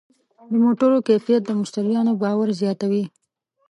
[0.51, 3.03] د موټرو کیفیت د مشتریانو باور زیاتوي.